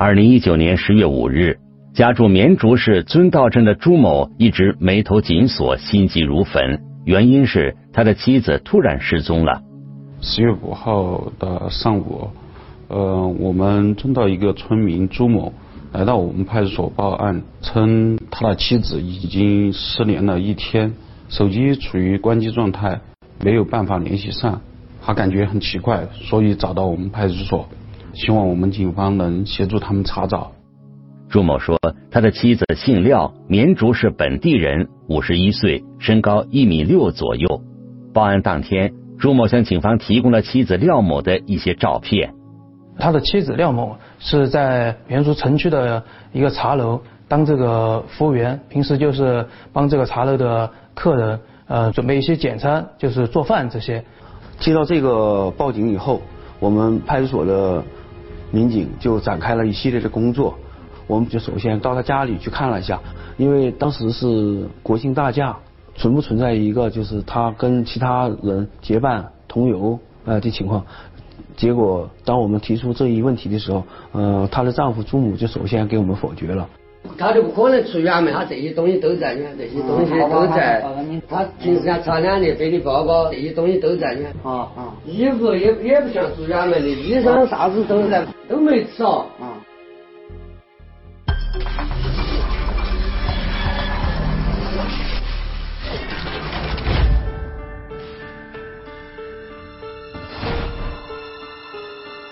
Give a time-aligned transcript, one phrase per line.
[0.00, 1.58] 二零一九年十月五日，
[1.92, 9.60] 家住绵竹市尊道镇的朱某一直眉头紧锁，心急如焚，原因是他的妻子突然失踪了。
[10.22, 12.30] 十月五号的上午，
[12.88, 15.52] 呃，我们尊道一个村民朱某
[15.92, 20.94] 来到我们派出所报案，称他的妻子已经失联了一天，
[21.28, 23.02] 手机处于关机状态，
[23.38, 24.62] 没有办法联系上。
[25.02, 27.68] 他感觉很奇怪，所以找到我们派出所。
[28.14, 30.52] 希望我们警方能协助他们查找。
[31.28, 31.78] 朱某说，
[32.10, 37.62] 他的妻子姓廖，绵竹市本地人，五十一岁，身高一米六左右。
[38.12, 42.34] 报案当天，朱某向警方提供了妻子廖某的一些照片。
[42.98, 46.02] 他的妻子廖某是在绵竹城区的
[46.32, 54.04] 一个茶楼当这个服务员，平时就是帮这个茶楼的客人呃准备一些简餐，就是做饭这些。
[54.58, 56.20] 接到这个报警以后，
[56.58, 57.84] 我们派出所的。
[58.50, 60.54] 民警就展开了一系列的工作，
[61.06, 63.00] 我们就首先到他家里去看了一下，
[63.36, 65.56] 因为当时是国庆大假，
[65.94, 70.84] 存不存在一个就是他跟其他人结伴同游呃的情况？
[71.56, 76.68] 结果当我们提出这一问题的时候，呃，她的丈夫朱某就首先给我们否决了。
[77.18, 80.82] 他就不可能出远门，他这些东西都在呢，这些东西都在。
[81.28, 84.28] 他平时要查两年背的包包，这些东西都在呢。
[84.42, 84.94] 啊啊！
[85.04, 89.26] 衣服也也不像出远门的，衣裳啥子都在，都没少。
[89.38, 89.60] 啊。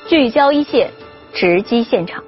[0.06, 0.90] 聚焦一线，
[1.34, 2.24] 直击现场。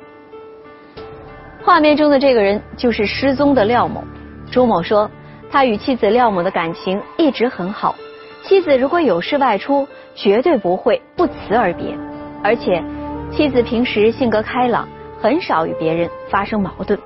[1.63, 4.03] 画面中的这个人就是失踪的廖某。
[4.51, 5.11] 朱某说，
[5.51, 7.95] 他与妻子廖某的感情一直很好，
[8.43, 11.97] 妻子如果有事外出，绝对不会不辞而别。
[12.43, 12.83] 而且，
[13.31, 14.89] 妻子平时性格开朗，
[15.21, 16.99] 很少与别人发生矛盾。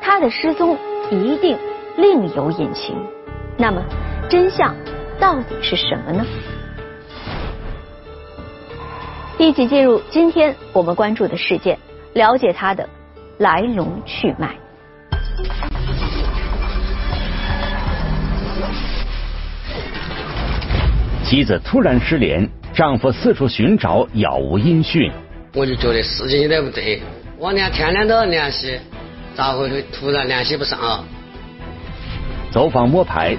[0.00, 0.76] 他的失踪
[1.10, 1.58] 一定
[1.96, 2.94] 另有隐情。
[3.56, 3.82] 那么，
[4.28, 4.74] 真相
[5.18, 6.24] 到底是什么呢？
[9.38, 11.78] 一起进入今天我们关注的事件，
[12.12, 12.86] 了解他的。
[13.40, 14.50] 来龙去脉。
[21.24, 25.10] 妻子突然失联，丈夫四处寻找，杳无音讯。
[25.54, 27.00] 我就觉得事情有点不对，
[27.38, 28.78] 我俩天天都要联系，
[29.34, 31.02] 咋会会突然联系不上啊？
[32.50, 33.34] 走访摸排，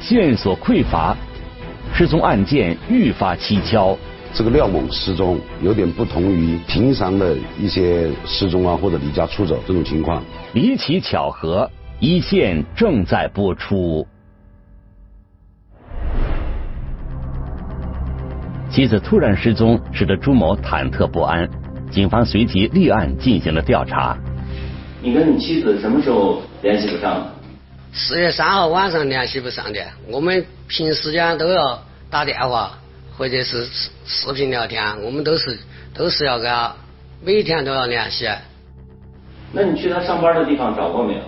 [0.00, 1.16] 线索匮乏，
[1.94, 3.96] 失踪案件愈发蹊跷。
[4.36, 10.20] 这个廖某失踪有点不同于平常的一些失踪啊或者离家出走这种情况。
[10.54, 14.04] 离奇巧合，一线正在播出。
[18.68, 21.48] 妻子突然失踪，使得朱某忐忑不安。
[21.92, 24.18] 警方随即立案进行了调查。
[25.00, 27.24] 你跟你妻子什么时候联系不上？
[27.92, 29.78] 四月三号晚上联系不上的。
[30.10, 31.80] 我们平时间都要
[32.10, 32.72] 打电话。
[33.16, 35.58] 或者是视视频聊天，我们都是
[35.94, 36.74] 都是要跟他
[37.22, 38.28] 每天都要联系。
[39.52, 41.20] 那你去他上班的地方找过没有？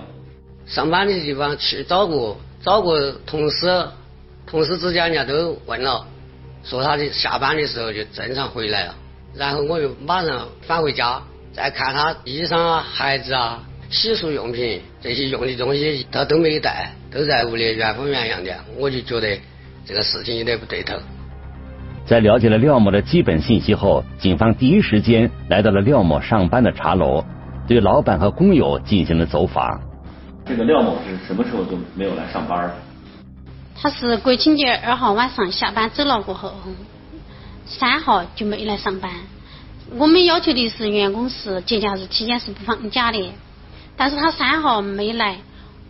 [0.66, 3.86] 上班的地方去找过，找过同事，
[4.46, 6.04] 同事之间人家都问了，
[6.64, 8.94] 说他的下班的时候就正常回来了。
[9.34, 18.52] 然后我就马上返回家，再看他衣裳啊、鞋子啊、洗漱用品这些用的东西，他都没带，都在屋里原封原样的。
[18.76, 19.38] 我就觉得
[19.86, 20.96] 这个事情有点不对头。
[22.06, 27.24] 在了解了廖某的基本信息后，警方第一时间来到了廖某上班的茶楼，
[27.66, 29.80] 对老板和工友进行了走访。
[30.44, 32.70] 这个廖某是什么时候就没有来上班？
[33.74, 36.54] 他是国庆节二号晚上下班走了过后，
[37.66, 39.10] 三号就没来上班。
[39.96, 43.32] 我们要求的是员工是节假日期间是不放假的，
[43.96, 45.38] 但是他三号没来，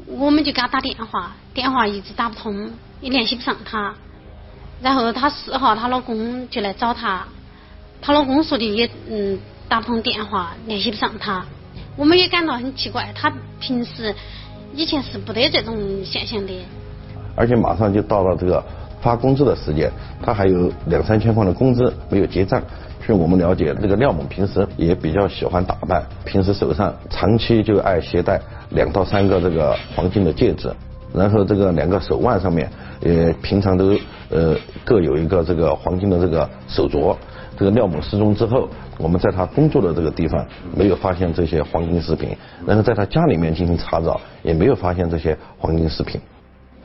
[0.06, 2.70] 我们就给他打电话，电话一直打不通，
[3.02, 3.94] 也联系不上他。
[4.82, 7.24] 然后她四号，她老公就来找她，
[8.00, 9.38] 她老公说的也嗯
[9.68, 11.44] 打不通电话，联系不上她，
[11.96, 14.14] 我们也感到很奇怪，她平时
[14.74, 16.52] 以前是不得这种现象的。
[17.34, 18.62] 而且马上就到了这个
[19.00, 19.90] 发工资的时间，
[20.22, 22.62] 她还有两三千块的工资没有结账。
[23.06, 28.40] 据我们了解，这个廖某平时也比较喜欢打扮，平时手上长期就爱携带
[28.70, 30.74] 两到三个这个黄金的戒指，
[31.14, 32.68] 然后这个两个手腕上面。
[33.02, 33.96] 也，平常都
[34.30, 37.16] 呃各有一个这个黄金的这个手镯。
[37.58, 38.68] 这个廖某失踪之后，
[38.98, 40.46] 我们在他工作的这个地方
[40.76, 42.36] 没有发现这些黄金饰品，
[42.66, 46.20] 然后在他家里面进行查找，也没有发现这些黄金饰品。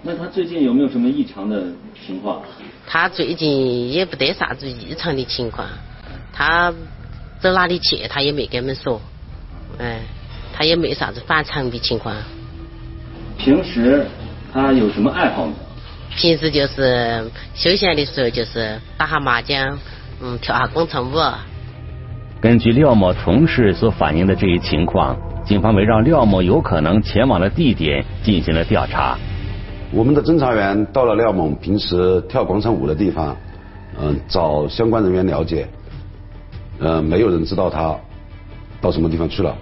[0.01, 1.61] 那他最近有没有什么异常的
[2.07, 2.41] 情况？
[2.88, 5.67] 他最近也不得啥子异常的情况，
[6.31, 6.73] 他
[7.41, 9.01] 走哪里去他也没跟我们说。
[9.77, 9.99] 哎，
[10.53, 12.15] 他也没啥子反常的情况。
[13.38, 14.05] 平时
[14.53, 15.53] 他有什么爱好呢？
[16.16, 17.24] 平时就是
[17.56, 19.78] 休闲的时候就是打下麻将，
[20.22, 21.16] 嗯，跳下广场舞。
[22.42, 29.18] 根据廖某同事所反映的这一情况，警方围绕廖某有可能前往的地点进行了调查。
[29.92, 33.36] 我们的侦查员到了廖某平时跳广场舞的地方，
[34.00, 35.68] 嗯，找相关人员了解，
[36.80, 37.96] 嗯，没有人知道他
[38.80, 39.56] 到什么地方去了。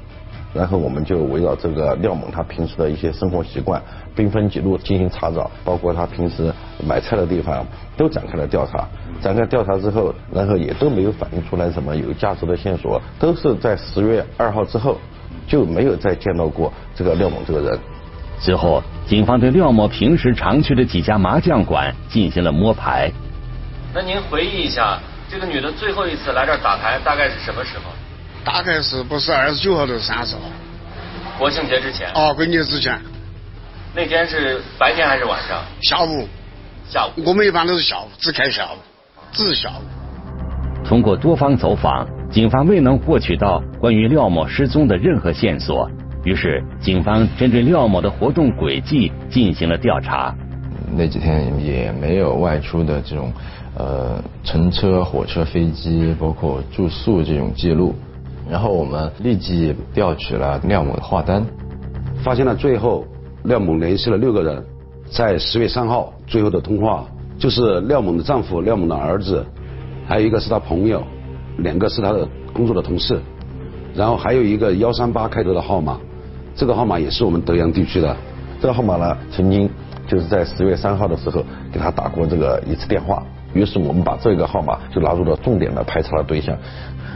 [0.54, 3.81] 然后我们就围绕这个廖某他平时的一些生活习惯、
[4.16, 6.51] 兵分几路进行查找，包括他平时
[6.86, 7.66] 买菜的地方
[7.96, 8.88] 都展开了调查。
[9.22, 14.98] 展开调查之后，然后也都没有反映出来什么有价值的线索，都是在十月二号之后
[15.48, 17.80] 就没有再见到过这个廖某这个人。
[18.40, 23.12] 随后，警方对廖某平时常去的几家麻将馆进行了摸排。
[23.94, 24.98] 那您回忆一下，
[25.30, 27.92] 这个女的最后一次来这儿打牌大概是什么时候？
[28.44, 30.41] 大概是不是二十九号到三十号？
[31.38, 32.09] 国庆节之前。
[32.13, 33.00] 哦，国庆节之前。
[33.95, 35.62] 那天是白天还是晚上？
[35.81, 36.27] 下午。
[36.88, 37.12] 下午。
[37.25, 38.77] 我们一般都是下午，只开下午，
[39.31, 39.81] 只是下午。
[40.83, 45.89] 通过多方走访，警方未能获取到关于廖某失踪的任何线索。
[46.24, 50.33] 于是，警方针对廖某的活动轨迹进行了调查。
[50.91, 53.31] 那几天也没有外出的这种
[53.77, 57.95] 呃乘车、火车、飞机，包括住宿这种记录。
[58.50, 61.46] 然后我们立即调取了廖某的话单，
[62.24, 63.06] 发现了最后
[63.44, 64.66] 廖某联系了六个人，
[65.12, 67.06] 在十月三号最后的通话
[67.38, 69.46] 就是廖某的丈夫、廖某的儿子，
[70.07, 71.04] 还有一个是他朋友，
[71.60, 73.22] 两个是他的工作的同事，
[73.94, 76.00] 然后还有一个幺三八开头的号码。
[76.56, 78.18] 这个号码也是我们德阳地区的，
[78.60, 79.69] 这个号码呢，曾经
[80.07, 81.42] 就是在十月三号的时候
[81.72, 83.24] 给他打过这个一次电话，
[83.54, 86.56] 于是我们把这个号码就纳入了重点的排查的对象，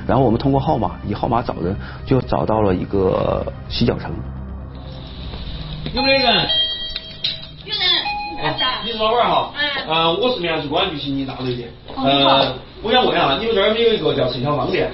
[0.07, 1.75] 然后我们通过号码以号码找人，
[2.05, 4.11] 就找到了一个洗脚城。
[5.93, 6.33] 有没有人？
[7.65, 7.79] 有人。
[8.83, 9.51] 你是老板哈？
[9.57, 9.87] 嗯。
[9.87, 11.63] 呃，我是绵阳市公安局刑警大队的。
[11.95, 14.89] 呃，我想问一下，你们这儿没有一个叫陈小芳的？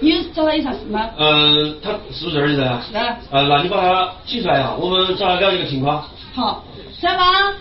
[0.00, 1.08] 你找他有啥事吗？
[1.16, 2.82] 嗯，他是不是这儿的人？
[2.82, 2.96] 是。
[3.30, 6.04] 呃，那你把他请出来哈，我们找他了解个情况。
[6.34, 6.64] 好，
[7.00, 7.54] 小芳。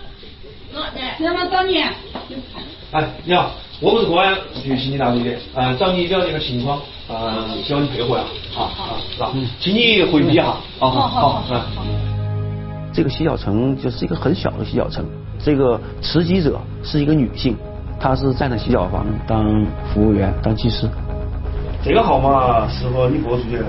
[1.19, 1.83] 小芳找你。
[2.91, 6.77] 哎，你好，我们是公安局刑警大队的，呃，找你了解个情况，
[7.07, 8.23] 呃，希望你配合呀。
[8.53, 9.31] 好好，是吧？
[9.61, 10.57] 请你回避哈。
[10.77, 11.43] 好好好。
[11.49, 12.91] 嗯。
[12.91, 15.05] 这个洗脚城就是一个很小的洗脚城，
[15.39, 17.55] 这个持机者是一个女性，
[17.97, 20.85] 她是在那洗脚房当服务员，当技师。
[21.81, 23.63] 这个号码适合你拨出去的。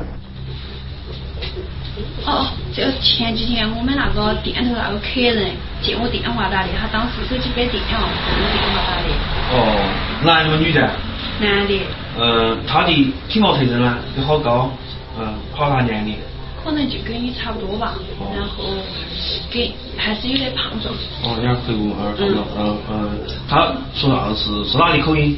[2.24, 5.52] 哦，这前几天我们那个店头那个客人
[5.82, 9.08] 接我电话打的，他当时手机没电了，我电话打的。
[9.52, 9.56] 哦，
[10.24, 10.80] 男的女的？
[11.40, 11.78] 男的。
[12.18, 12.92] 嗯，他的
[13.28, 13.98] 体貌特征呢？
[14.16, 14.70] 有好高？
[15.18, 16.16] 嗯，好大年龄？
[16.64, 17.94] 可能就跟你差不多吧。
[18.34, 18.64] 然后，
[19.50, 20.94] 给还是有点胖壮。
[21.25, 22.46] 哦，有点魁梧，有。
[22.56, 23.11] 嗯嗯，
[23.49, 25.37] 他说啥子是是哪里口音？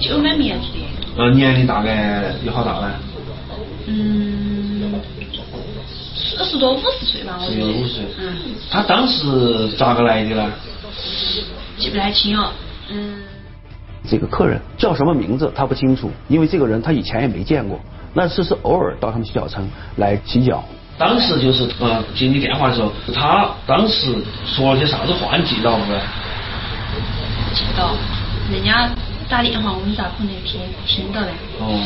[0.00, 0.78] 就俺面子的。
[1.16, 2.92] 呃，年龄大概有好大呢？
[3.86, 4.47] 嗯，四
[6.44, 7.66] 十多五十岁吧，我觉得。
[7.66, 8.04] 四十五十岁。
[8.18, 8.36] 嗯。
[8.70, 10.50] 他当时咋个来的呢？
[11.78, 12.52] 记不太清了。
[12.90, 13.22] 嗯。
[14.08, 17.80] 这个客人叫什么名字他不清楚，因为这个人他以前也没见过，
[18.14, 20.64] 那是是偶尔到他们洗脚城来洗脚。
[20.96, 24.14] 当时就是呃接你电话的时候，他当时
[24.46, 25.84] 说了些啥子话，你记到不？
[27.54, 27.90] 记到，
[28.50, 28.90] 人家。
[29.30, 31.28] 打电话我们咋可能听听到呢？
[31.60, 31.78] 哦。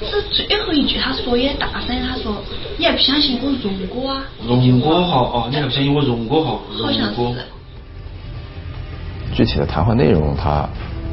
[0.00, 2.42] 这最后一句他说也大声，他说
[2.78, 4.24] 你还不相信我荣哥啊？
[4.46, 6.60] 荣哥哈哦，你还不相信我荣哥哈？
[6.82, 7.16] 好像是。
[9.34, 10.68] 具体的谈话内容他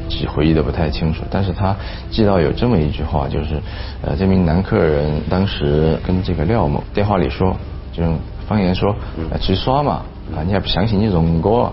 [0.08, 1.76] 记回忆的不太清楚，但是他
[2.10, 3.60] 记到有这么一句话，就是
[4.02, 7.56] 呃这名男客人当时跟这个廖某电话里说，
[7.92, 8.18] 就用
[8.48, 8.94] 方言说，
[9.40, 10.02] 出去耍嘛
[10.34, 11.70] 啊你还不相信你荣哥？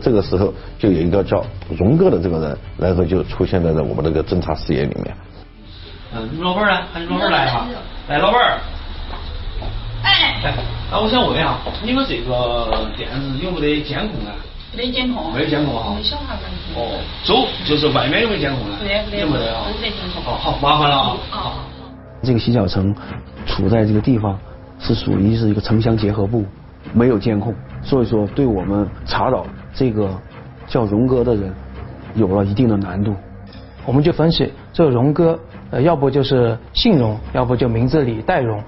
[0.00, 1.44] 这个时候就有一个叫
[1.76, 5.16] 荣哥的这个人，然后就出现在了我们那个侦查视野里面。
[6.14, 6.86] 嗯，你们老板呢？
[6.92, 7.66] 喊你老板来哈。
[8.08, 8.58] 来，老板。
[10.02, 10.40] 哎。
[10.42, 10.54] 哎，
[10.90, 14.32] 那我想问一下，你们这个店子有没得监控啊？
[14.76, 15.32] 没监控。
[15.34, 15.94] 没监控哈。
[15.96, 16.34] 没小孩
[16.76, 18.76] 哦，走就是外面有没有监控呢？
[18.82, 19.66] 有没得啊？
[19.66, 20.32] 没得监控。
[20.32, 21.16] 哦好，麻烦了啊。
[21.30, 21.54] 好。
[22.22, 22.94] 这个洗脚城
[23.46, 24.38] 处在这个地方
[24.80, 26.44] 是属于是一个城乡结合部，
[26.92, 29.46] 没有监控，所以说对我们查找。
[29.74, 30.10] 这个
[30.66, 31.54] 叫荣哥的人
[32.14, 33.14] 有了一定的难度，
[33.86, 35.38] 我们就分析这个荣哥，
[35.70, 38.62] 呃，要不就是姓荣，要不就名字里带荣，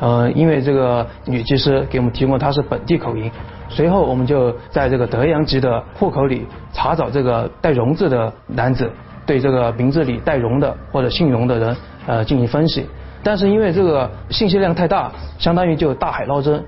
[0.00, 3.30] 呃，因为这个女技师给我们提供她是本地口音，
[3.68, 8.90] 随后我们就在这个德阳籍的户口里查找这个带荣字的男子，
[9.26, 12.86] 对这个名字里带荣的或者姓荣的人，呃，进行分析，
[13.22, 16.64] 但是因为这个信息量太大，相当于就大海捞针。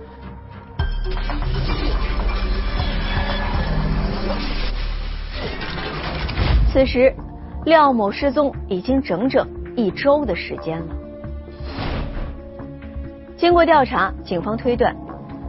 [6.71, 7.15] 此时，
[7.65, 10.87] 廖某失踪已经整整一周的时间了。
[13.37, 14.93] 经过调查，警方推断，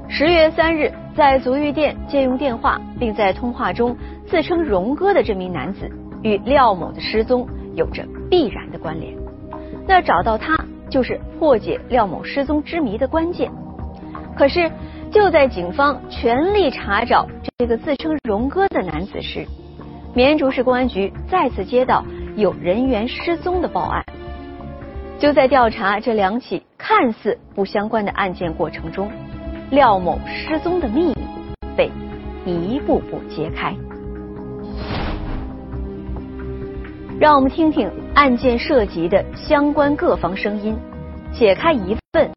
[0.08, 5.90] 十月三日在足浴店借用电话，并在通话中自称荣哥的这名男子，
[6.22, 9.18] 与廖某的失踪有着必然的关联。
[9.88, 10.56] 那找到他，
[10.92, 13.52] 就是破解廖某失踪之谜的关键。
[14.38, 14.72] 可是，
[15.10, 19.48] 就在警方全力查找这个自称荣哥的男子时，
[20.14, 22.06] 绵竹市公安局再次接到
[22.36, 24.06] 有人员失踪的报案。
[25.20, 29.12] 就在调查这两起看似不相关的案件过程中，
[29.70, 31.16] 廖某失踪的秘密
[31.76, 31.92] 被
[32.46, 33.76] 一步步揭开。
[37.20, 40.74] 让我们听听案件涉及的相关各方声音，
[41.34, 42.32] 解开疑问，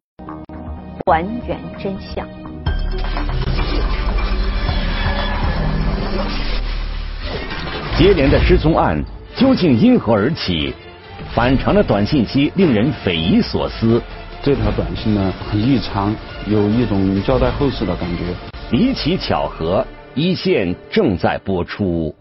[1.07, 2.27] 还原真相。
[7.97, 9.01] 接连的失踪案
[9.37, 10.75] 究竟因何而起？
[11.35, 14.01] 反常的短信息令人匪夷所思。
[14.43, 16.15] 这条短信呢很异常，
[16.47, 18.25] 有一种交代后事的感觉。
[18.71, 22.15] 离奇巧合，一线正在播出。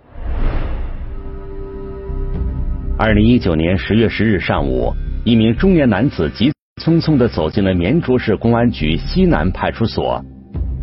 [2.98, 4.94] 二零一九年十月十日上午，
[5.25, 6.50] 一名中年男子急
[6.82, 10.24] 匆匆的走进了绵竹市公安局西南派出所。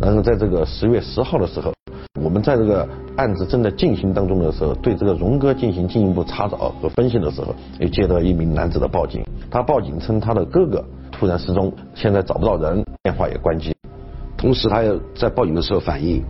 [0.02, 1.72] 然后在这个十月十号的时候，
[2.22, 2.86] 我们在这个
[3.18, 9.24] 案子正在进行当中的时候，对这个荣哥进行进一步查找和分析的时候，又接到一名男子的报警。
[9.50, 13.74] 他报警称他的哥哥突然失踪，现在找不到人，电话也关机。
[14.36, 16.22] 同时，他又在报警的时候反映，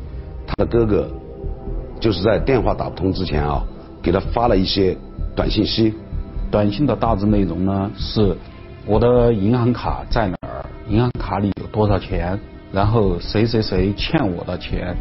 [0.47, 1.07] 他的哥哥
[2.01, 3.63] 就是在电话打不通之前啊，
[4.03, 4.97] 给他发了一些
[5.37, 5.93] 短信息。
[6.51, 8.35] 短信的大致内容呢是：
[8.87, 10.65] 我的银行卡在哪儿？
[10.89, 12.41] 银行卡里有多少钱？
[12.73, 14.97] 然后谁谁谁欠我的钱，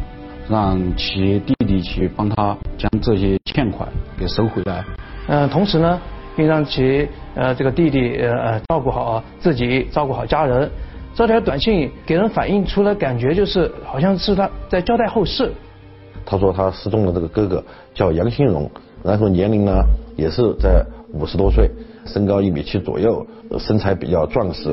[0.48, 3.88] 让其弟弟去帮他将这些欠款
[4.18, 4.84] 给收回来。
[5.26, 6.00] 嗯，同时呢，
[6.36, 10.70] 并让其呃这个弟弟呃照顾好自己，照顾好家人。
[11.14, 15.52] 这条短信给人反映出来感觉就是好像是他在交代后事。
[16.24, 17.64] 他说他失踪的这个哥哥
[17.94, 18.70] 叫杨新荣，
[19.02, 19.72] 然后年龄呢
[20.16, 21.68] 也是在五十多岁，
[22.06, 23.26] 身高一米七左右，
[23.58, 24.70] 身材比较壮实。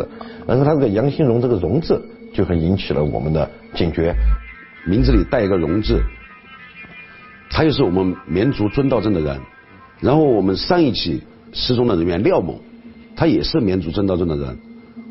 [0.48, 2.02] 然后他这个杨新荣这个荣字。
[2.36, 4.14] 就很引起了我们的警觉，
[4.86, 6.02] 名字里带一个“荣”字，
[7.50, 9.40] 他又是我们绵竹遵道镇的人。
[10.00, 11.24] 然后我们上一起
[11.54, 12.62] 失踪的人员廖某，
[13.16, 14.58] 他也是绵竹遵道镇的人。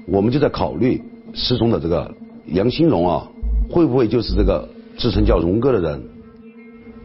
[0.06, 1.02] 我们就在考虑
[1.32, 2.14] 失踪的这个
[2.46, 3.26] 杨新荣啊，
[3.68, 6.02] 会不会就是这个自称叫荣哥的人？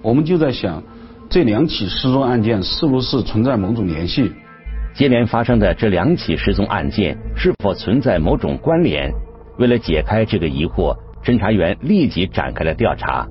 [0.01, 0.83] 我们就在想，
[1.29, 4.31] 这两起失踪案件是不是存在某种联系？
[4.93, 9.11] 接连发生的这两起失踪案件是否存在某种关联？
[9.57, 13.27] 为了解开这个疑惑，侦查员立即展开了调查。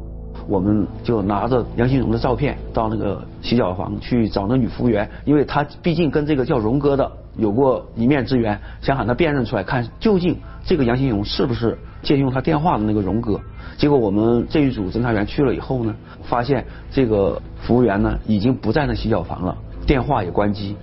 [0.47, 13.38] 我们就拿着杨新荣的照片到那个洗脚房去找那女服务员，因为她毕竟跟这个叫荣哥的有过一面之缘，想喊他辨认出来，看究竟这个杨新荣是不是借用他电话的那个荣哥。
[13.76, 19.54] 结果我们这一组侦查员去了以后呢，发现这个服务员呢已经不在那洗脚房了，
[19.87, 20.75] 电话也关机。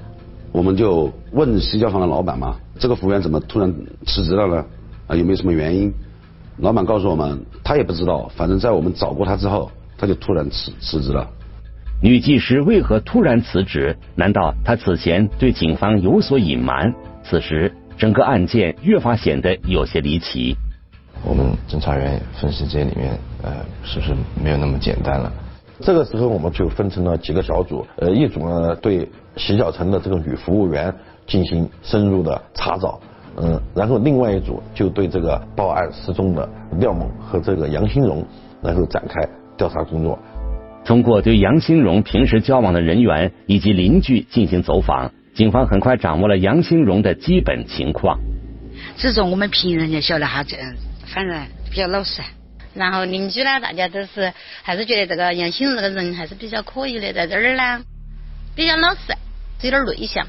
[0.51, 3.73] 我们就问洗脚房的老板嘛，这个服务员怎么突然
[4.05, 4.65] 辞职了呢？
[5.07, 5.91] 啊，有没有什么原因？
[6.57, 8.29] 老板告诉我们，他也不知道。
[8.35, 11.27] 反正在我们找过他之后，他就突然辞辞职了。
[12.01, 13.95] 女技师为何突然辞职？
[14.15, 16.93] 难道她此前对警方有所隐瞒？
[17.23, 20.55] 此时，整个案件越发显得有些离奇。
[21.23, 23.51] 我们侦查员分析这里面，呃，
[23.83, 25.31] 是不是没有那么简单了？
[25.79, 27.85] 这个时候，我们就分成了几个小组。
[27.97, 30.93] 呃，一组呢，对洗脚城的这个女服务员
[31.25, 32.99] 进行深入的查找。
[33.37, 36.49] 嗯，然后另外一组就对这个报案失踪的
[36.79, 38.25] 廖某和这个杨新荣，
[38.63, 39.27] 然后展开
[39.57, 40.17] 调查工作。
[40.85, 48.19] 通过对杨新荣平时交往的人员以及邻居进行走访，警方很快掌握了杨新荣的基本情况。
[48.95, 50.57] 这种我们平人也晓得他这，
[51.07, 51.35] 反正
[51.71, 52.21] 比较老实。
[52.73, 57.83] 然后邻居呢，大家都是还是觉得这个杨新荣这个人还是比较可以的，在这儿呢
[58.55, 59.13] 比较老实，
[59.61, 60.27] 有点内向。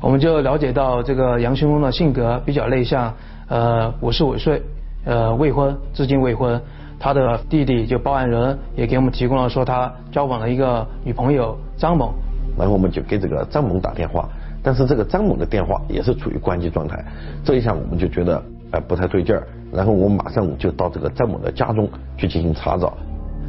[0.00, 3.12] 我们就了解到这个杨新荣的性格比较内向，
[3.48, 4.62] 呃，五十五岁，
[5.04, 6.60] 呃，未婚，至今未婚。
[6.98, 12.14] 他的弟弟就报案人也给我们提供了说他交往了一个女朋友张某。
[12.58, 14.28] 然后我们就给这个张某打电话，
[14.62, 17.02] 但是这个张某的电话也是处于关机状态。
[17.44, 22.92] 这一下我们就觉得呃不太对劲儿，然后我们马上就到这个张某的家中去进行查找。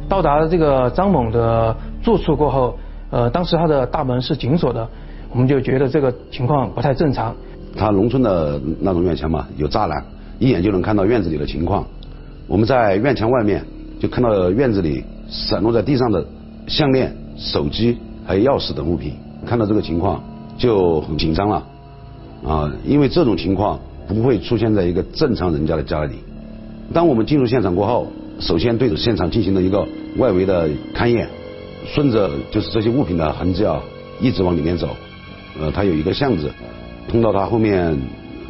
[0.08, 2.76] 到达这个张某的住处过后，
[3.10, 4.86] 呃，当时他的大门是紧锁的。
[5.32, 7.34] 我们就觉得这个情况不太正常。
[7.74, 10.04] 他农村的那种院墙嘛，有栅栏，
[10.38, 11.86] 一眼就能看到院子里的情况。
[12.46, 13.64] 我们在院墙外面
[13.98, 16.22] 就看到院子里散落在地上的
[16.66, 17.96] 项链、手机
[18.26, 19.14] 还有钥匙等物品，
[19.46, 20.22] 看到这个情况
[20.58, 21.66] 就很紧张了
[22.44, 26.16] 啊，因为这种情况不会出现在一个正常人家的家里。
[26.92, 28.06] 当我们进入现场过后，
[28.38, 29.86] 首先对着现场进行了一个
[30.18, 31.26] 外围的勘验，
[31.86, 33.80] 顺着就是这些物品的痕迹啊，
[34.20, 34.88] 一直往里面走。
[35.60, 36.52] 呃，它有一个巷子，
[37.08, 37.96] 通到它后面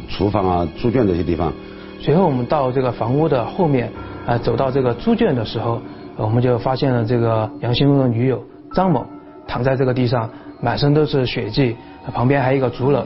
[0.09, 1.51] 厨房啊、猪圈这些地方。
[1.99, 3.91] 随后我们到这个房屋的后面，
[4.25, 5.81] 啊，走到这个猪圈的时候，
[6.17, 8.43] 我们就发现了这个杨新荣的女友
[8.73, 9.05] 张某
[9.47, 10.29] 躺在这个地上，
[10.61, 11.75] 满身都是血迹，
[12.13, 13.03] 旁边还有一个竹篓。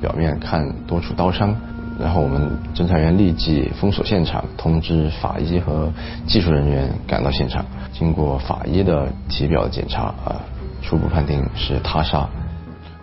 [0.00, 1.54] 表面看多处刀伤，
[1.98, 5.90] 然后我们侦查员立即封锁现场，通知法医和
[6.26, 7.64] 技术人员赶到现场。
[7.92, 10.36] 经过法医的体表检查，啊，
[10.82, 12.28] 初步判定是他杀。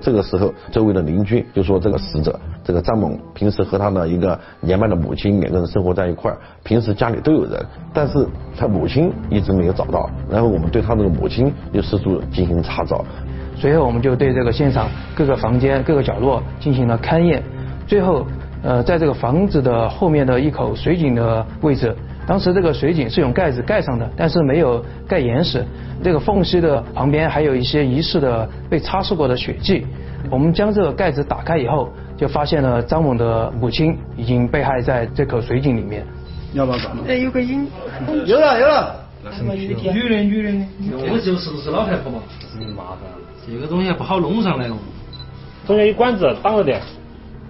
[0.06, 8.24] 这个时候，周围的邻居就说，这个死者这个张某平时和他的一个年迈的母亲两个人生活在一块儿，平时家里都有人，但是
[8.56, 10.08] 他母亲一直没有找到。
[10.30, 13.04] 然后我们对他这个母亲又四处进行查找。
[13.58, 17.42] 随后我们就对这个现场各个房间各个角落进行了勘验。
[17.88, 18.28] 最后，
[18.62, 21.96] 呃，在这个房子的后面的一口水井的位置，
[22.28, 25.64] 当时这个水井是用盖子盖上的，但是没有盖严实。
[26.04, 29.86] 这个缝隙的旁边还有一些疑似的被擦拭过的血迹。
[30.32, 36.04] 我们将这个盖子打开以后，就发现了张某的母亲已经被害在这口水井里面。
[36.54, 36.96] 要不要转？
[37.08, 37.68] 哎，有个影。
[38.26, 39.02] 有了有了。
[39.52, 40.66] 女的女的。
[41.00, 42.20] 这个就是不是老太婆嘛？
[42.40, 43.00] 是麻烦，
[43.48, 44.78] 这个东西不好弄上来哦。
[45.68, 46.80] 中间有管子挡着的。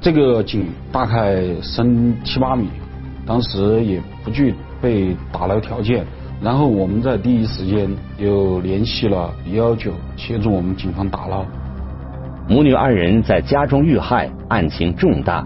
[0.01, 2.69] 这个井大概深七八米，
[3.25, 6.05] 当时也不具备打捞条件。
[6.41, 11.45] 然后我们在第一时间又联系了幺幺九，协助我们警方打捞。
[12.47, 15.43] 母女二人在家中遇害，案情重大。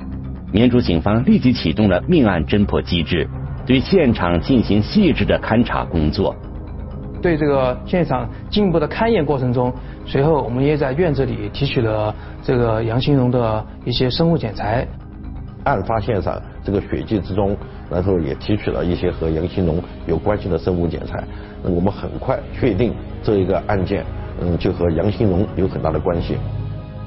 [0.52, 3.28] 绵竹警方立即启动了命案侦破机制，
[3.68, 6.36] 对现场进行细致的勘查工作。
[7.22, 9.72] 对这个现场进一步的勘验过程中，
[10.06, 14.88] 随后我们也在院子里提取了这个杨新荣的一些生物检材。
[15.66, 17.56] 案发现场这个血迹之中，
[17.92, 21.24] 然后也提取了一些和杨新荣有关系的生物检材。
[21.64, 24.06] 我们很快确定这一个案件，
[24.42, 26.38] 嗯，就和杨新荣有很大的关系。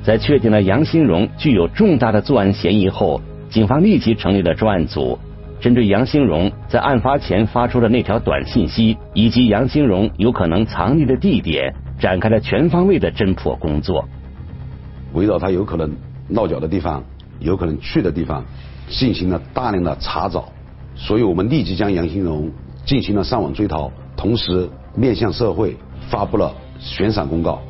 [0.02, 5.18] 在确定了杨新荣具有重大的作案嫌疑后，警方立即成立了专案组，
[5.60, 14.04] 针对杨新荣在案发前发出的那条短信息以及杨新荣有可能藏匿的地点，展开了全方位的侦破工作。
[15.14, 15.90] 围绕他有可能
[16.30, 17.04] 落脚的地方、
[17.38, 18.44] 有可能去的地方，
[18.88, 20.48] 进行了大量的查找，
[21.02, 22.48] 所以我们立即将杨新荣
[22.86, 25.76] 进行了上网追逃，同时面向社会
[26.08, 27.60] 发布了悬赏公告，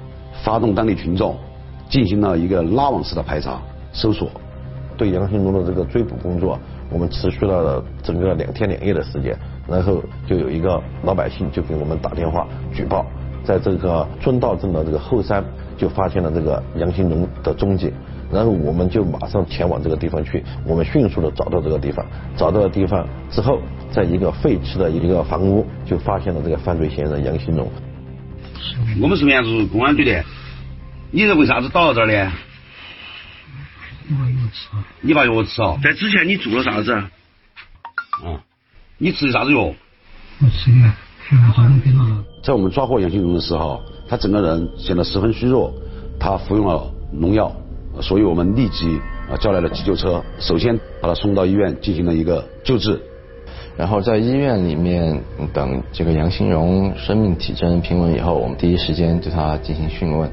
[0.44, 1.34] 发动当地群众。
[1.88, 3.60] 进行了一个拉网式的排查
[3.92, 4.30] 搜索，
[4.96, 6.58] 对杨新荣的这个追捕工作，
[6.90, 9.36] 我们持续了整个两天两夜的时间，
[9.68, 13.04] 然后就有一个老百姓就给我们打电话举报，
[13.44, 15.44] 在这个尊道镇的这个后山
[15.76, 17.92] 就发现了这个杨新荣的踪迹，
[18.32, 22.04] 然后我们就马上前往这个地方去，我们迅速的找到这个地方，
[22.36, 23.60] 找到了地方之后，
[23.92, 27.70] 在一个废弃的一个房屋就发现了这个犯罪嫌疑人杨新荣。
[29.00, 30.24] 我们是绵竹公安局的。
[31.10, 32.32] 你是为啥子到这儿的？
[35.02, 35.78] 你把药吃哦。
[35.82, 36.92] 在之前你做了啥子？
[36.92, 38.40] 啊，
[38.96, 39.60] 你吃的啥子药？
[39.60, 39.76] 我
[40.48, 40.92] 吃的。
[42.42, 45.72] 在我们抓获杨新荣的时候，他整个人显得十分虚弱，
[46.18, 47.54] 他服用了农药，
[48.00, 48.98] 所以我们立即
[49.30, 53.00] 啊叫来了急救车，首先把他送到医院进行了一个救治，
[53.76, 60.30] 然后在医院里面等这个杨新荣生命体征平稳以后，我们第一时间对他进行讯问。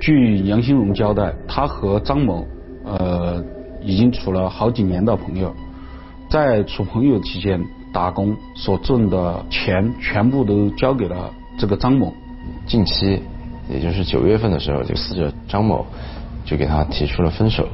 [0.00, 2.46] 据杨新荣交代，他和张某
[2.84, 3.42] 呃
[3.82, 5.52] 已经处了好几年的朋友，
[6.30, 7.60] 在处朋友期间
[7.92, 12.12] 打工所挣的钱全部都交给了这个张某。
[12.66, 13.20] 近期，
[13.68, 15.84] 也就是九月份的时候，这个死者张某
[16.48, 17.68] 就给他提出了分手。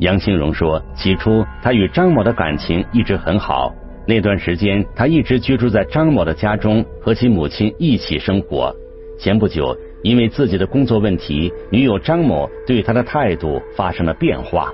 [0.00, 3.72] 杨兴荣说，起初他与张某的感情一直很好，
[4.06, 8.74] 那段时间他一直居住在张某的家中，和其母亲一起生活。
[9.18, 9.76] 前不久。
[10.04, 14.70] 因为自己的工作问题，女友张某对他的态度发生了变化。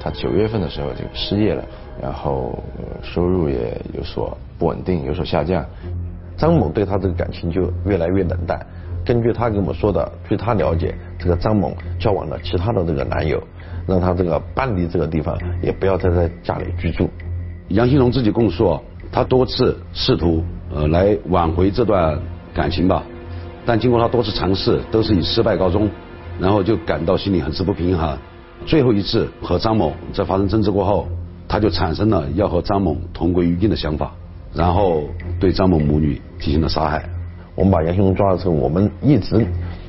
[0.00, 1.64] 他九月份的时候就失业了，
[2.02, 2.58] 然后
[3.00, 5.64] 收入也有所不稳定，有所下降。
[6.36, 8.58] 张某对他这个感情就越来越冷淡。
[9.04, 13.42] 根据他跟我们说的，据他了解，这个张某交往了其他的这个男友，
[13.86, 17.10] 让他这个搬离这个地方，也不要再在家里居住。
[17.68, 18.78] 杨新荣自己供述，
[19.10, 22.18] 他多次试图呃来挽回这段
[22.54, 23.02] 感情吧。
[23.64, 25.88] 但经过他多次尝试，都是以失败告终，
[26.38, 28.18] 然后就感到心里很是不平衡，
[28.66, 31.08] 最后一次和张某在发生争执过后，
[31.48, 34.12] 他就产生了要和张某同归于尽的想法，
[34.52, 35.04] 然后
[35.38, 37.08] 对张某母女进行了杀害。
[37.54, 39.46] 我们把杨兴荣抓的时候，我们一直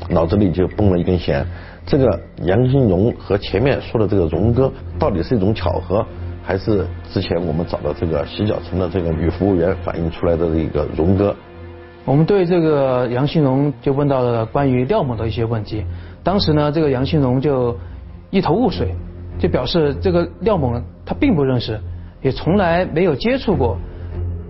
[0.09, 1.45] 脑子里就绷了一根弦。
[1.85, 6.05] 这个杨兴荣和前面说的这个荣哥，到底是一种巧合，
[6.41, 11.35] 还是之前我们找的这个洗脚城的这个女服务员反映出来的这个荣哥？
[12.05, 15.85] 我们对这个杨兴荣就问到了关于廖某的一些问题。
[16.21, 17.77] 当时呢，这个杨兴荣就
[18.29, 18.93] 一头雾水，
[19.39, 20.73] 就表示这个廖某
[21.05, 21.79] 他并不认识，
[22.21, 23.77] 也从来没有接触过。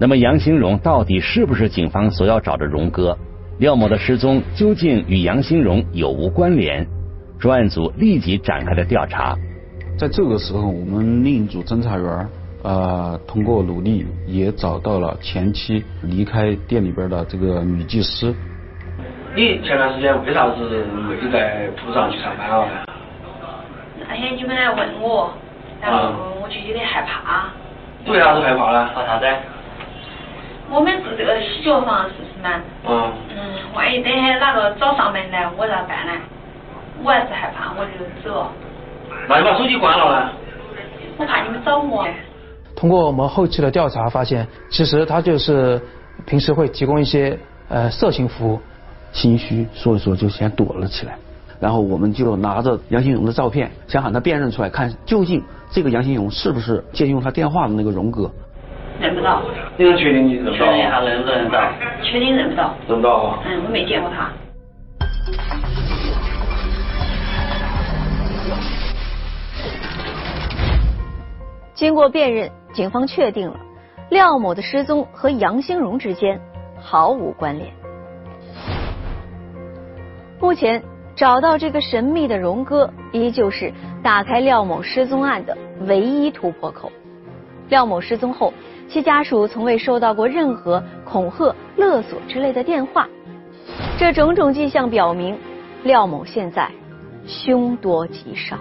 [0.04, 3.18] 那么杨兴荣到底是不是警方所要找的荣哥？
[3.60, 6.86] 廖某的失踪究竟与杨兴荣有无关联？
[7.40, 9.34] 专案组立即展开了调查。
[9.98, 12.28] 在这个时候，我们另一组侦查员
[12.64, 18.36] 呃通过努力也找到了前妻离开店里边的这个女技师。
[19.34, 22.68] 你前段时间为啥子没有在铺上去上班啊？
[24.10, 25.32] 那天你们来问我，
[25.82, 26.12] 然后
[26.44, 27.48] 我就有点害怕。
[28.12, 28.90] 为啥子害怕呢？
[28.94, 29.26] 怕啥子？
[30.74, 32.60] 我们住这个洗脚房，是不是嘛？
[32.90, 33.14] 嗯。
[33.30, 36.14] 嗯，万一等下哪个找上门来，我咋办呢？
[37.04, 38.48] 我还是害怕，我就走。
[39.30, 40.32] 那你把手机关了呢？
[41.18, 42.08] 我怕你们找我。
[42.76, 45.80] 通过我们后期的调查发现，其实他就是
[46.26, 47.38] 平时会提供一些
[47.70, 48.60] 呃色情服务。
[49.12, 51.16] 心虚，所以说就先躲了起来。
[51.60, 58.32] 然后我们就拿着杨新荣的照片，想喊他辨认出来，看究竟这个杨新荣是不是借用他电话的那个荣哥。
[59.00, 59.42] 认不到。
[59.78, 60.58] 你能确定你认不到？
[60.58, 61.72] 确定还能不认得到？
[62.04, 62.74] 确定认不到。
[62.88, 63.40] 认不到啊？
[63.46, 64.30] 嗯，我没见过他。
[71.74, 73.60] 经过辨认，警方确定了
[74.10, 76.40] 廖某的失踪和杨兴荣之间
[76.80, 77.70] 毫无关联。
[80.40, 80.82] 目前
[81.16, 86.92] 找到这个神秘的荣哥，依旧是打开廖某失踪案的唯一突破口。
[87.70, 88.54] 廖某失踪后，
[88.94, 93.10] 其家属从未收到过任何恐吓、勒索之类的电话，
[93.98, 95.36] 这种种迹象表明，
[95.82, 96.70] 廖某现在
[97.26, 98.56] 凶多吉少。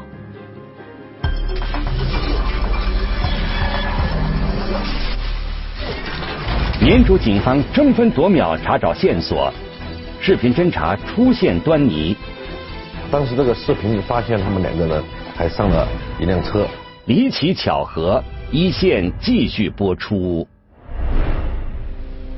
[6.81, 9.53] 绵竹警方争分夺秒查找线索，
[10.19, 12.17] 视频侦查出现端倪。
[13.11, 15.05] 当时这个视频里发现他们两个人
[15.37, 15.87] 还上了
[16.19, 16.67] 一辆车。
[17.05, 18.23] 离奇巧合，
[18.55, 20.47] 一线继续播出。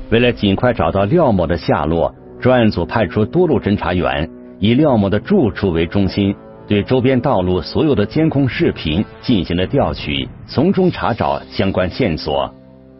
[0.09, 6.33] 为了尽快找到廖某的下落，专案组派出多路侦查员，以廖某的住处为中心，
[6.69, 12.49] 对周边道路所有的监控视频进行了调取，从中查找相关线索。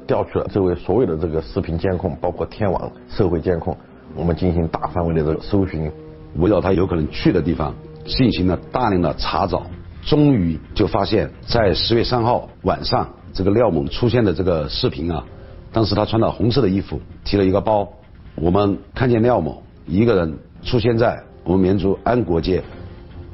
[0.06, 3.78] 调取了周围所有的这个视频监控，包括天网、社会监控，
[4.14, 5.90] 我们进行大范围的这个搜寻，
[6.36, 7.74] 围绕他有可能去的地方
[8.04, 9.64] 进行了大量的查找，
[10.06, 15.26] 终于就发现，在十月三号晚上，这个廖某出现的这个视频啊，
[15.74, 17.92] 当时他穿了红色的衣服，提了一个包，
[18.36, 22.64] 我们看见廖某一个人出现在我们绵竹安国街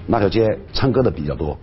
[0.08, 1.58] 那条街唱歌的比较多。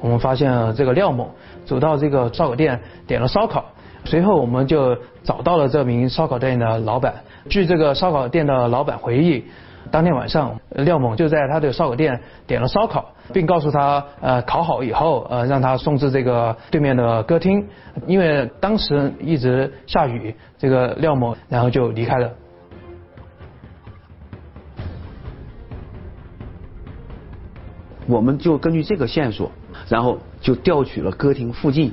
[0.00, 1.34] 我们发现这个廖某
[1.66, 3.64] 走到这个烧烤店点了烧烤，
[4.04, 7.14] 随后我们就找到了这名烧烤店的老板。
[7.48, 9.44] 据这个烧烤店的老板回忆，
[9.90, 17.66] 当天晚上廖某就在他的烧烤店点了烧烤，并告诉他呃烤好以后呃让他送至这个对面的歌厅，
[18.06, 22.30] 因为当时一直下雨，这个廖某然后就离开了。
[28.06, 29.50] 我们就根据这个线索，
[29.88, 31.90] 然后就调取了歌厅附近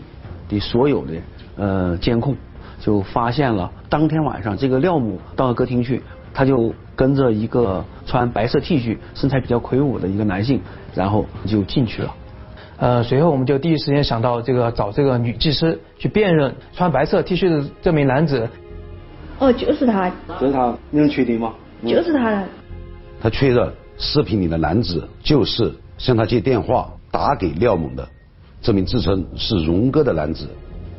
[0.50, 1.14] 的所有的
[1.56, 2.36] 呃监控，
[2.80, 6.02] 就发现了当天晚上这个廖某到了歌厅去，
[6.34, 10.62] 他就跟着一个穿白色 T 恤、身材比较魁梧的一个男性，
[10.94, 12.16] 然后就进去了。
[12.78, 18.50] 呃，随后我们就第一时间想到这个找这个女技师去辨认穿白色 T 恤的这名男子。
[19.40, 20.12] 哦，就是他。
[20.40, 21.54] 就是他，你能确定吗？
[21.86, 22.44] 就是他。
[23.22, 28.08] 他确认视频里的男子就是向他借电话打给廖某的
[28.62, 30.48] 这名自称是荣哥的男子。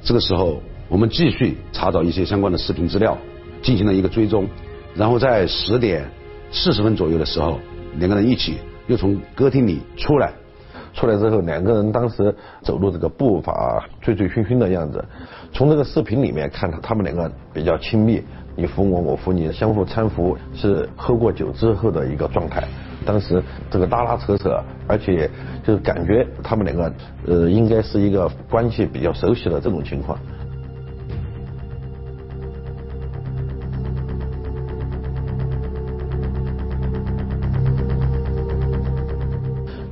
[0.03, 3.19] 这个时候，我们继续查找一些相关的视频资料，
[3.61, 4.47] 进行了一个追踪。
[4.95, 6.05] 然后在十点
[6.51, 7.59] 四十分左右的时候，
[7.99, 10.33] 两个人一起又从歌厅里出来。
[10.95, 15.03] 出来之后，两个人当时走路这个步伐醉醉醺醺的样子。
[15.51, 18.23] 从这个视频里面看，他他们两个比较亲密，
[18.55, 22.63] 你扶我，我扶你，相互搀扶，是喝过酒之后的一个状态。
[23.07, 25.31] 当时这个拉拉扯扯，而且
[25.65, 26.93] 就是感觉他们两个
[27.27, 30.19] 呃应该是一个关系比较熟悉的这种情况。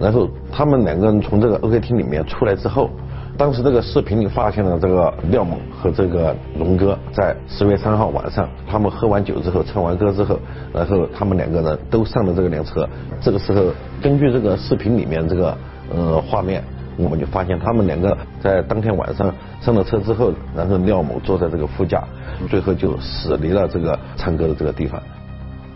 [0.01, 2.89] 然后他们两个人从这个 OK 厅里面出来之后，
[3.37, 10.39] 当时这个视频里发现了这个廖某和这个龙哥在十月三号晚上，他们喝完酒之后，唱完歌之后，
[10.73, 12.89] 然后他们两个人都上了这个辆车。
[13.21, 13.65] 这个时候，
[14.03, 15.57] 根据这个视频里面这个
[15.95, 16.65] 呃画面，
[16.97, 22.03] 我们就发现他们两个在当天晚上上了车之后，然后廖某坐在这个副驾，
[22.49, 25.01] 最后就驶离了这个唱歌的这个地方。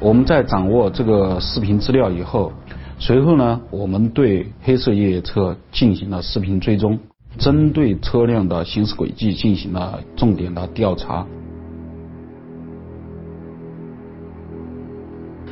[0.00, 2.52] 我们在掌握这个视频资料以后，
[3.06, 6.98] 随后呢，我们对黑色越野车进行了视频追踪，
[7.36, 11.26] 针对车辆的行驶轨迹进行了重点的调查。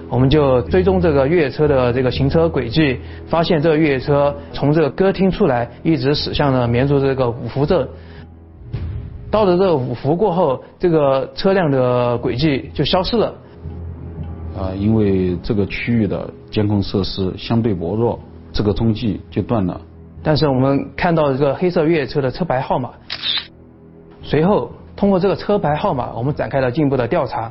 [0.09, 7.87] 我们就追踪这个越野车的这个行车轨迹，发现这个越野车从这个歌厅出来，一直驶向了绵竹这个五福镇。
[9.31, 13.35] 到了这五福过后，这个车辆的轨迹就消失了。
[14.63, 18.21] 啊，因为这个区域的监控设施相对薄弱，
[18.53, 19.81] 这个踪迹就断了。
[20.23, 22.91] 但是我们看到这个黑色越野车的车牌号码，
[24.23, 27.51] 随后通过这个车牌号码，我们展开了进一步的调查。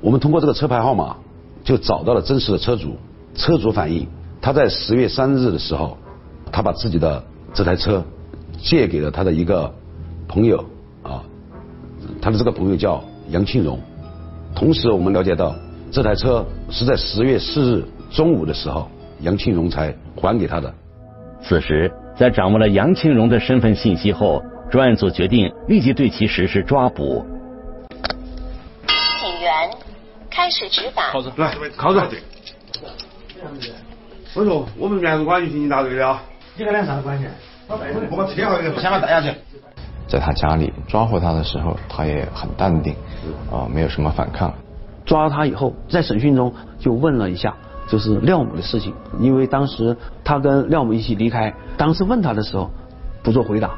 [0.00, 1.16] 我们通过这个车牌号码，
[1.62, 2.96] 就找到了真实的车主。
[3.36, 4.08] 车主反映，
[4.40, 5.96] 他在十月三日的时候，
[6.50, 7.22] 他把自己的
[7.54, 8.02] 这台车
[8.58, 9.72] 借给了他的一个
[10.26, 10.58] 朋友
[11.04, 11.22] 啊，
[12.20, 13.00] 他的这个朋友叫
[13.30, 13.78] 杨庆荣。
[14.56, 15.54] 同时，我们了解到。
[15.92, 18.88] 这台车是在十月四日中午的时候，
[19.20, 20.72] 杨庆荣才还给他的。
[21.42, 27.26] 此时，在掌握了杨庆荣的身份信息后，专案组决定立即对其实施抓捕。
[29.20, 29.70] 警员
[30.30, 31.12] 开始执法。
[31.12, 32.16] 铐子，来，铐子。
[34.34, 36.22] 我说，我们绵竹管区刑警大队的啊。
[36.56, 37.26] 你跟他啥子关系？
[37.68, 37.76] 我
[38.16, 39.28] 把车号给你，先把带下去。
[40.08, 42.94] 在他家里抓获他的时候，他也很淡定，
[43.52, 44.54] 啊，没有什么反抗。
[45.04, 47.54] 抓他以后，在审讯中就问了一下，
[47.88, 52.70] 就是廖某的事情，因为当时他跟廖某一起离开，当时问他的时候
[53.22, 53.70] 不做回答，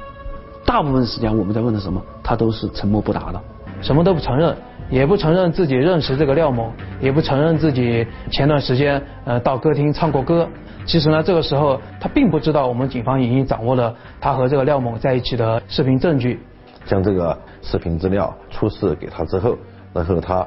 [0.66, 3.40] 大部分时间我们在问他什么，他都是沉默不答的，
[3.80, 4.54] 什么都不承认，
[4.90, 10.48] 也不承认自己认识这个廖某，也不承认自己前段时间呃到歌厅唱过歌。
[10.86, 16.38] 其实呢，这个时候他并不知道我们警方已经掌握了他和这个廖某在一起的视频证据，
[16.84, 19.56] 将这个视频资料出示给他之后，
[19.94, 20.46] 然后他。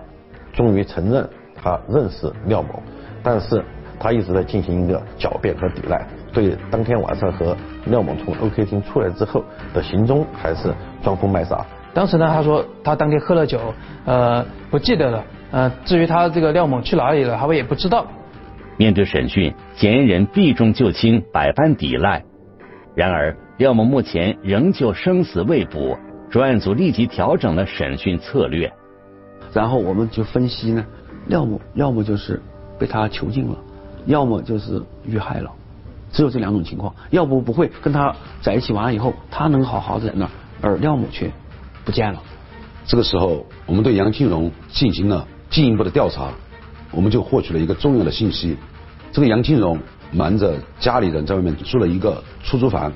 [0.58, 2.82] 终于承认他认识廖某，
[3.24, 3.64] 但是
[4.00, 9.44] 他一直在进行一个狡辩和抵赖，对当天晚上和廖某从 OK 厅出来之后
[9.74, 11.64] 的行踪还是装疯卖傻。
[11.94, 13.60] 当时呢，他说他当天喝了酒，
[14.06, 15.24] 呃，不记得了。
[15.52, 18.06] 呃，至于他这个廖某去哪里了，他也不知道。
[18.78, 22.24] 面对审讯，嫌疑人避重就轻，百般抵赖。
[22.96, 25.98] 然而，廖某目前仍旧生死未卜，
[26.30, 28.72] 专案组立即调整了审讯策略。
[29.58, 30.86] 然后我们就分析呢，
[31.30, 32.40] 要么要么就是
[32.78, 33.58] 被他囚禁了，
[34.06, 35.50] 要么就是遇害了，
[36.12, 36.94] 只有这两种情况。
[37.10, 41.32] 要不不会跟他在一起完了以后，他能好好的在那儿，而廖某却
[41.84, 42.22] 不见了。
[42.86, 46.30] 这个时候，我们对杨庆荣进行了进一步的调查，
[46.92, 48.56] 我们就获取了一个重要的信息：
[49.12, 49.80] 这个杨庆荣
[50.12, 52.94] 瞒着家里人在外面租了一个出租房，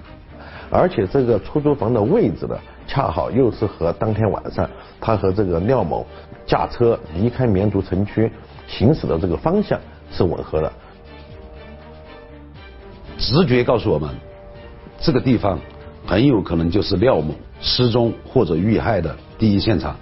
[0.70, 4.70] 而且这个出租房的位置呢，恰好又是和当天晚上
[5.00, 6.06] 他和这个廖某。
[6.52, 8.30] 驾车离开绵竹城区
[8.68, 9.80] 行驶的这个方向
[10.12, 10.70] 是吻合的，
[13.18, 14.10] 直觉告诉我们，
[15.00, 15.58] 这个地方
[16.06, 19.96] 很有可能就是廖某失踪或者遇害的第一现场。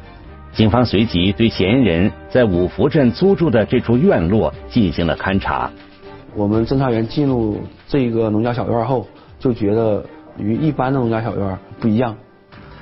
[0.52, 5.70] 警方随即对嫌疑人在五福镇租住的这处院落进行了勘查。
[6.34, 9.06] 我们侦查员进入这个农家小院后，
[9.38, 10.04] 就觉得
[10.40, 12.18] 与一般的农家小院不一样，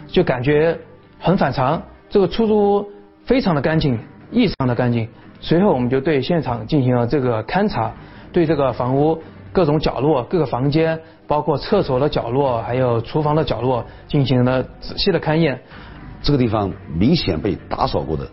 [0.08, 0.80] 就感觉
[1.19, 1.84] 很反常。
[2.10, 2.96] 这个出租屋。
[3.27, 3.99] 非常的干净，
[4.31, 5.05] 异常的干净。
[5.41, 7.93] 随后我们就对现场进行了这个勘查，
[8.31, 15.59] 对这个房屋各种角落、各个房间，包括厕所的角落，还有厨房的角落，进行了仔细的勘验。
[16.21, 18.25] 这个地方明显被打扫过的，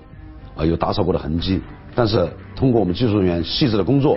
[0.54, 1.60] 啊，有打扫过的痕迹。
[1.96, 4.16] 但是通过我们技术人员细致的工作，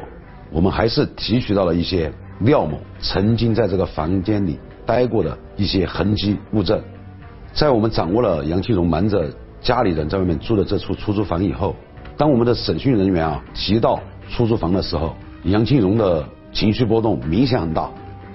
[0.51, 2.11] 我们还是提取到了一些
[2.41, 6.79] 廖某曾经在这个房间里待过的一些痕迹物证。
[7.51, 9.27] 在我们掌握了杨庆荣瞒着。
[9.67, 11.75] 家里人在外面租的这处出租房以后，
[12.15, 13.99] 当我们的审讯人员啊提到
[14.30, 17.89] 出租房的时候，杨庆荣的情绪波动明显很大。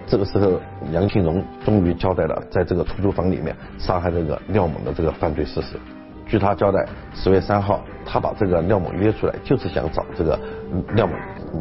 [0.06, 0.60] 这个时候，
[0.92, 5.80] 杨庆荣终于交代了在这个出租房里面杀害这个廖某的这个犯罪事实。
[6.26, 10.38] 据他交代，十月三号，他把这个廖某约出来，就是想找这个
[10.94, 11.14] 廖某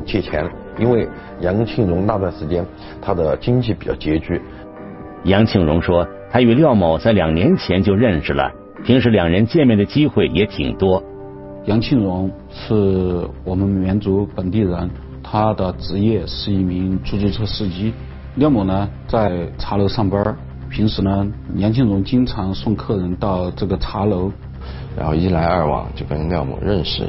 [0.05, 0.45] 借钱，
[0.77, 1.07] 因为
[1.39, 2.65] 杨庆荣那段时间
[3.01, 4.41] 他的经济比较拮据。
[5.23, 8.51] 杨庆荣说，他与廖某在两年前就认识了。
[8.83, 11.01] 平时两人见面的机会也挺多。
[11.65, 14.89] 杨庆荣是我们绵竹本地人，
[15.21, 17.93] 他的职业是一名出租车司机。
[18.35, 20.35] 廖某呢在茶楼上班，
[20.69, 24.31] 平时呢杨庆荣经常送客人到这个茶楼，
[24.97, 27.03] 然后一来二往就跟廖某认识。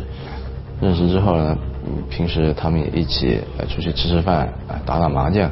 [0.79, 1.57] 认识之后呢，
[2.11, 4.53] 平时他们也一起出去吃吃饭，
[4.85, 5.51] 打打麻将。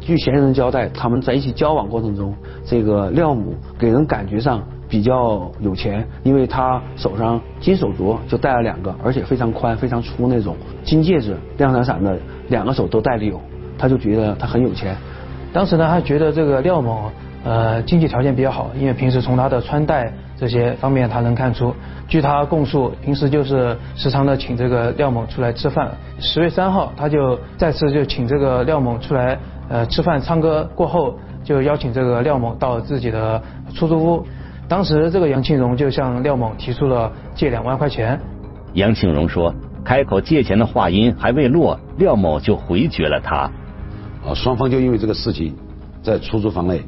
[0.00, 2.34] 据嫌疑人交代，他们在一起交往过程中，
[2.66, 12.16] 这个廖某给人感觉上比较有钱，因为他手上金手镯就戴了两个，而且非常宽、非常粗那种金戒指，亮闪闪的，
[12.48, 13.40] 两个手都戴的有，
[13.78, 14.96] 他就觉得他很有钱。
[15.52, 17.10] 当时呢，他觉得这个廖某
[17.44, 21.74] 呃经济条件比较好，因为平时从他的穿戴这些方面他能看出。
[22.06, 25.90] 据他供述，平时就是时常的请这个廖某出来吃饭。
[26.18, 33.40] 十月三号，他就再次就请这个廖某出来呃吃饭唱歌，过后就邀请这个廖某到自己的
[33.74, 34.26] 出租屋。
[34.68, 38.18] 当时这个杨庆荣就向廖某提出了借两万块钱。
[38.72, 43.50] 杨庆荣说，开口借钱的话音还未落，廖某就回绝了他。
[44.26, 45.54] 啊，双方就因为这个事情
[46.02, 46.82] 在出租房内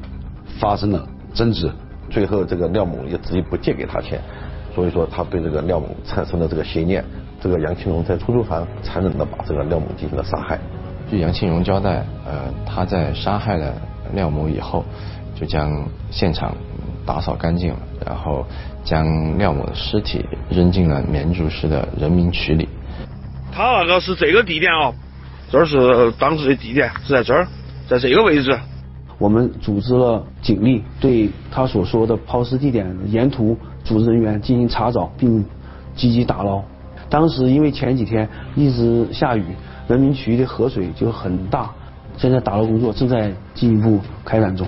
[0.58, 1.70] 发生了争执，
[2.08, 4.20] 最后这个廖某也执意不借给他钱。
[4.74, 7.04] 所以说，他对这个廖某产生了这个邪念。
[7.38, 10.58] 这个杨庆荣在出租房残忍的把这个廖某进行了杀害。
[11.08, 13.72] 据杨庆荣交代，呃，他在杀害了
[14.14, 14.84] 廖某以后，
[15.34, 16.56] 就将现场
[17.06, 18.44] 打扫干净了，然后
[18.84, 22.68] 将廖某的尸体扔进了绵竹市的人民渠里。
[23.52, 24.92] 他那个是这个地点哦，
[25.50, 27.46] 这儿是当时的地点，是在这儿，
[27.88, 28.58] 在这个位置。
[29.18, 33.56] 我们组织了警力，对他所说的抛尸地点沿途。
[33.82, 35.42] 组织人员进行查找并
[35.94, 36.60] 积极打捞。
[37.08, 39.44] 当时因为前几天一直下雨，
[39.88, 41.70] 人民渠的河水就很大。
[42.18, 44.66] 现在打捞工作正在进一步开展中。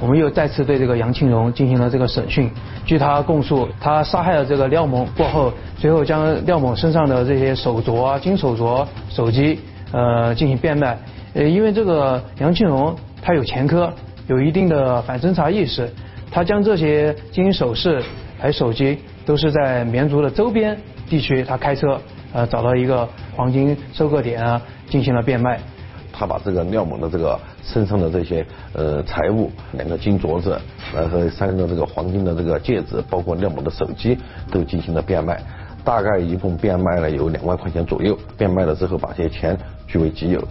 [0.00, 2.50] 我们又再次对这个杨庆荣进行了这个审讯。
[2.86, 9.60] 据他供述，他杀害了这个廖某过后，随后将廖某身上的这些手镯啊、金手镯、手机
[9.92, 10.98] 呃进行变卖。
[11.34, 13.92] 呃，因为这个杨庆荣他有前科，
[14.26, 15.88] 有一定的反侦查意识，
[16.30, 18.02] 他将这些金银首饰。
[18.40, 22.00] 还有手机都是在绵竹的周边地区，他开车
[22.32, 25.58] 呃找到一个黄金收割点啊，进行了变卖。
[26.12, 27.36] 他把这个廖某的这个
[27.72, 30.58] 身上的这些呃财物，两个金镯子，
[30.94, 34.18] 然后三个这个黄金的这个戒指，包括廖某的手机，
[34.50, 35.38] 都进行了变卖。
[35.84, 38.18] 大概一共变卖了有两万块钱左右。
[38.36, 40.42] 变卖了之后，把这些钱据为己有。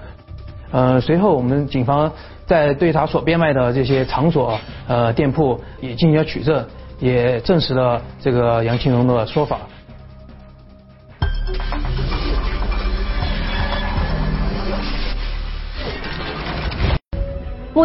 [0.72, 2.12] 呃，随后我们警方
[2.46, 6.64] 在对他所变卖的这些场所呃店铺也进行了取证。
[7.00, 9.60] 也证实了这个杨庆荣的说法。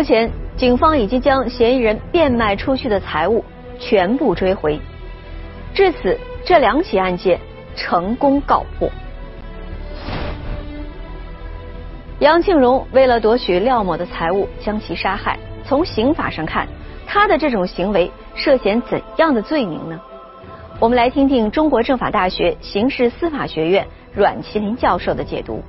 [0.03, 3.45] 目前，警方已经将嫌疑人变卖出去的财物
[3.79, 4.81] 全部追回，
[5.73, 7.39] 至此，这两起案件
[7.77, 8.91] 成功告破。
[12.19, 15.39] 杨庆荣为了夺取廖某的财物，将其杀害。
[15.65, 16.67] 从刑法上看，
[17.07, 18.11] 他的这种行为。
[18.35, 20.01] 涉嫌怎样的罪名呢？
[20.81, 25.63] 我们来听听中国政法大学刑事司法学院阮麒麟教授的解读。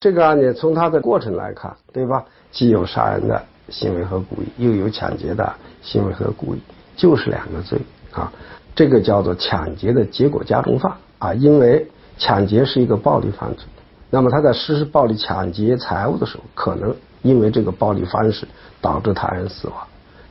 [0.00, 2.24] 这个案件从它的过程来看，对吧？
[2.50, 6.60] 既有杀人的行为和故意，又有抢劫的行为和故意，
[6.96, 7.78] 就是两个罪
[8.10, 8.32] 啊。
[8.74, 11.86] 这个叫做抢劫的结果加重犯啊，因为
[12.16, 13.66] 抢劫是一个暴力犯罪，
[14.08, 18.48] 那么他在实施暴力抢劫财物的时候，可能因为这个暴力方式
[18.80, 19.76] 导致他人死亡。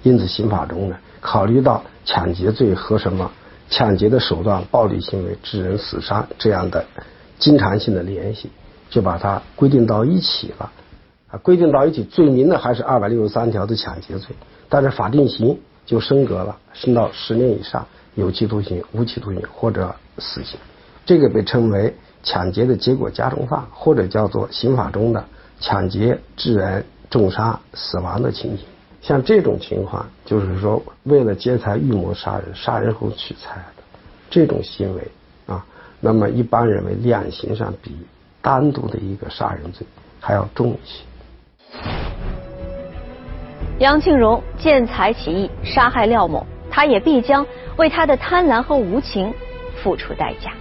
[0.01, 3.29] 因此，刑法中呢，考虑到抢劫罪和什么
[3.69, 6.83] 抢劫的手段、暴力行为致人死伤这样的
[7.37, 8.49] 经常性的联系，
[8.89, 10.71] 就把它规定到一起了。
[11.31, 14.35] 啊，规定到一起，罪名呢还是二百六十三条的抢劫罪，
[14.67, 17.85] 但是法定刑就升格了，升到十年以上
[18.15, 20.59] 有期徒刑、无期徒刑或者死刑。
[21.05, 25.23] 这个被称为抢劫的结果加重犯，或者叫做刑法中的
[25.59, 28.65] 抢劫致人重伤、死亡的情形。
[29.01, 33.83] 像这种情况，就是说为了劫财预谋杀人，杀人后取财的
[34.31, 35.07] 这种行为
[35.45, 35.63] 啊，
[35.99, 37.95] 那么一般认为量刑上比
[38.41, 39.85] 单独的一个杀人罪
[40.19, 41.03] 还要重一些。
[43.79, 47.45] 杨庆荣见财起意杀害廖某，他也必将
[47.77, 49.33] 为他的贪婪和无情
[49.81, 50.51] 付出代价。